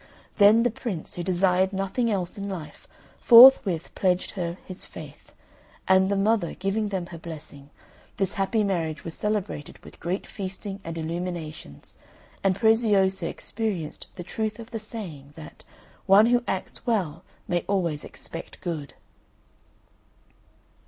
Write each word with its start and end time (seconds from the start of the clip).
Then 0.39 0.63
the 0.63 0.71
Prince, 0.71 1.13
who 1.13 1.21
desired 1.21 1.71
nothing 1.71 2.09
else 2.09 2.35
in 2.35 2.49
life, 2.49 2.87
forthwith 3.19 3.93
pledged 3.93 4.31
her 4.31 4.57
his 4.65 4.83
faith; 4.83 5.31
and 5.87 6.09
the 6.09 6.15
mother 6.17 6.55
giving 6.55 6.89
them 6.89 7.05
her 7.13 7.19
blessing, 7.19 7.69
this 8.17 8.33
happy 8.33 8.63
marriage 8.63 9.03
was 9.03 9.13
celebrated 9.13 9.77
with 9.83 9.99
great 9.99 10.25
feasting 10.25 10.79
and 10.83 10.97
illuminations, 10.97 11.97
and 12.43 12.55
Preziosa 12.55 13.27
experienced 13.29 14.07
the 14.15 14.23
truth 14.23 14.57
of 14.57 14.71
the 14.71 14.79
saying 14.79 15.33
that 15.35 15.63
"One 16.07 16.25
who 16.25 16.43
acts 16.47 16.83
well 16.87 17.23
may 17.47 17.63
always 17.67 18.03
expect 18.03 18.59
good." 18.59 18.95